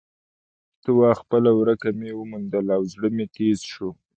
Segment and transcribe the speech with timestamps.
[0.81, 3.89] ته وا خپله ورکه مې وموندله او زړه مې تیز شو.